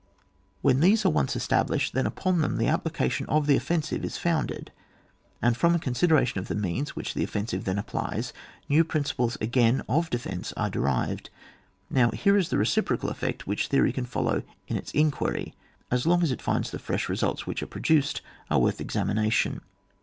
[0.63, 4.71] When these are once established, then upon them the application of the offensive is founded,
[5.43, 8.33] and &om a consideration of the means which the offensive then applies,
[8.67, 11.29] new principles again of defence are derived.
[11.91, 15.53] Now here is the reciprocal effect which theory can follow in its in quiry,
[15.91, 19.61] aslong as it finds the fresh results which are produced are worth examina tion.